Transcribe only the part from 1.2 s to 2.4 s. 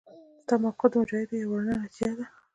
یوه رڼه نتیجه ده.